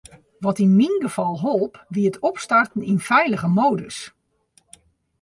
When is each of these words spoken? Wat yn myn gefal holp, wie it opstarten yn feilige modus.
Wat 0.45 0.59
yn 0.63 0.73
myn 0.79 0.97
gefal 1.03 1.35
holp, 1.45 1.73
wie 1.93 2.07
it 2.09 2.21
opstarten 2.29 2.85
yn 2.91 3.01
feilige 3.09 3.49
modus. 3.57 3.97